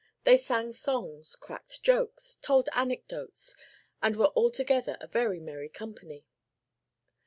They 0.23 0.35
sang 0.35 0.71
songs, 0.71 1.35
cracked 1.35 1.83
jokes, 1.83 2.37
told 2.41 2.69
anecdotes, 2.73 3.55
and 4.01 4.15
were 4.15 4.33
altogether 4.35 4.97
a 4.99 5.05
very 5.05 5.39
merry 5.39 5.69
company. 5.69 6.25